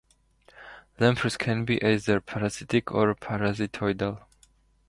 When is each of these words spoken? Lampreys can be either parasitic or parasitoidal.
Lampreys 0.99 1.37
can 1.37 1.63
be 1.63 1.79
either 1.83 2.19
parasitic 2.19 2.91
or 2.91 3.13
parasitoidal. 3.13 4.23